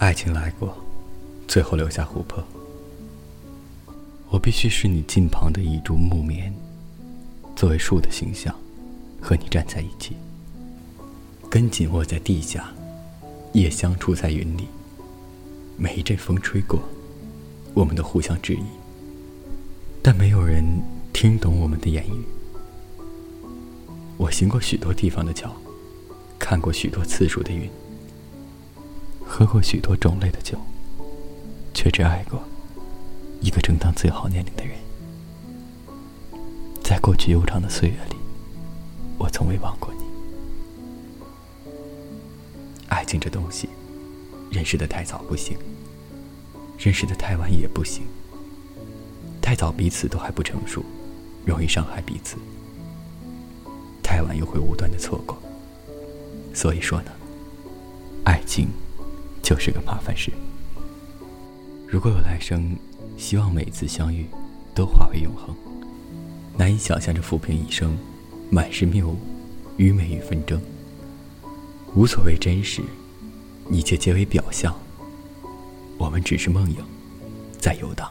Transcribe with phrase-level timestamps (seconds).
[0.00, 0.74] 爱情来过，
[1.46, 2.42] 最后留下琥珀。
[4.30, 6.50] 我必须是你近旁的一株木棉，
[7.54, 8.54] 作为树的形象，
[9.20, 10.16] 和你站在一起。
[11.50, 12.72] 根紧握在地下，
[13.52, 14.68] 叶相触在云里。
[15.76, 16.80] 每一阵风吹过，
[17.74, 18.64] 我们都互相质疑，
[20.00, 20.64] 但没有人
[21.12, 22.24] 听懂我们的言语。
[24.16, 25.54] 我行过许多地方的桥，
[26.38, 27.68] 看过许多次数的云，
[29.32, 30.58] 喝过许多种类的酒，
[31.72, 32.42] 却只爱过
[33.40, 34.76] 一个正当最好年龄的人。
[36.82, 38.16] 在过去悠长的岁月里，
[39.16, 41.70] 我从未忘过你。
[42.88, 43.68] 爱情这东西，
[44.50, 45.56] 认识的太早不行，
[46.76, 48.02] 认识的太晚也不行。
[49.40, 50.84] 太早彼此都还不成熟，
[51.46, 52.36] 容易伤害彼此。
[54.02, 55.40] 太晚又会无端的错过，
[56.52, 57.12] 所以说呢，
[58.24, 58.68] 爱情
[59.42, 60.30] 就是个麻烦事。
[61.86, 62.76] 如果有来生，
[63.16, 64.26] 希望每次相遇
[64.74, 65.54] 都化为永恒。
[66.56, 67.96] 难以想象这浮萍一生，
[68.50, 69.16] 满是谬误、
[69.76, 70.60] 愚昧与纷争。
[71.94, 72.82] 无所谓真实，
[73.70, 74.74] 一切皆为表象。
[75.98, 76.76] 我们只是梦影，
[77.58, 78.10] 在游荡。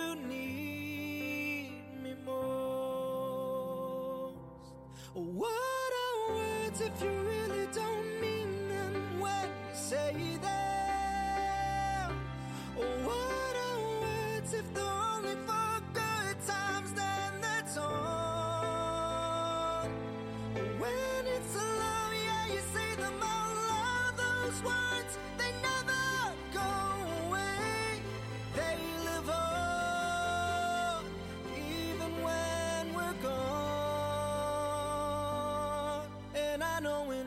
[5.13, 8.10] What are words if you really don't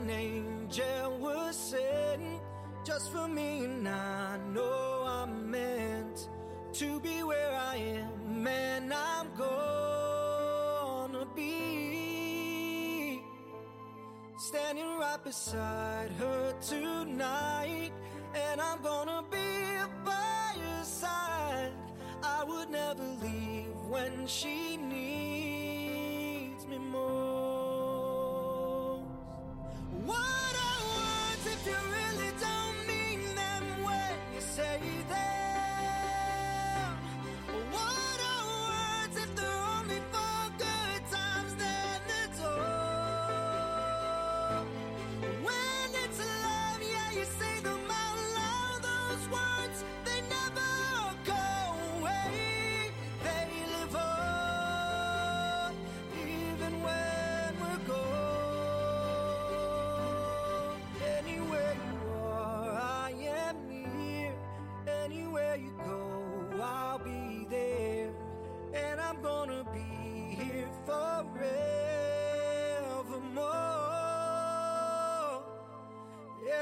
[0.05, 2.43] an angel was sent
[2.85, 6.29] just for me, and I know I'm meant
[6.75, 13.23] to be where I am, and I'm gonna be
[14.37, 17.93] standing right beside her tonight,
[18.35, 21.73] and I'm gonna be by her side.
[22.23, 25.34] I would never leave when she needs